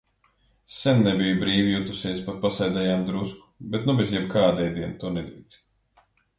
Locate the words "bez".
4.03-4.17